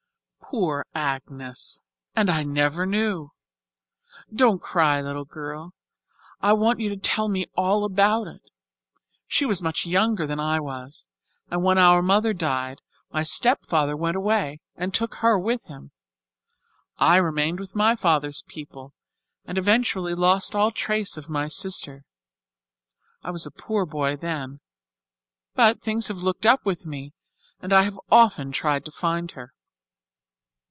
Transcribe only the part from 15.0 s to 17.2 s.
her with him. I